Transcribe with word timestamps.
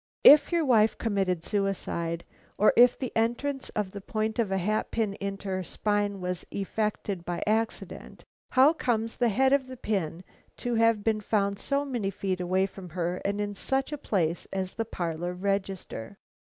If 0.23 0.51
your 0.51 0.65
wife 0.65 0.97
committed 0.97 1.45
suicide, 1.45 2.23
or 2.57 2.73
if 2.75 2.97
the 2.97 3.11
entrance 3.15 3.69
of 3.75 3.91
the 3.91 4.01
point 4.01 4.39
of 4.39 4.51
a 4.51 4.57
hat 4.57 4.89
pin 4.89 5.13
into 5.21 5.47
her 5.49 5.61
spine 5.61 6.19
was 6.21 6.43
effected 6.49 7.23
by 7.23 7.43
accident, 7.45 8.25
how 8.49 8.73
comes 8.73 9.17
the 9.17 9.29
head 9.29 9.53
of 9.53 9.67
the 9.67 9.77
pin 9.77 10.23
to 10.57 10.73
have 10.73 11.03
been 11.03 11.21
found 11.21 11.59
so 11.59 11.85
many 11.85 12.09
feet 12.09 12.41
away 12.41 12.65
from 12.65 12.89
her 12.89 13.17
and 13.23 13.39
in 13.39 13.53
such 13.53 13.91
a 13.91 13.95
place 13.99 14.47
as 14.51 14.73
the 14.73 14.85
parlor 14.85 15.35
register?" 15.35 16.17